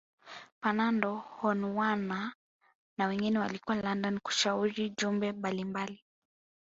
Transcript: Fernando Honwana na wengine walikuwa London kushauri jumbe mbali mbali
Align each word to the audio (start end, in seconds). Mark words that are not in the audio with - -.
Fernando 0.61 1.15
Honwana 1.37 2.33
na 2.97 3.07
wengine 3.07 3.39
walikuwa 3.39 3.81
London 3.81 4.19
kushauri 4.19 4.93
jumbe 4.97 5.31
mbali 5.31 5.63
mbali 5.65 6.03